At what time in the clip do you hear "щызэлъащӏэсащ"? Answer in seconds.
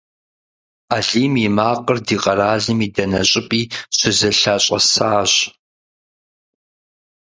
3.97-5.33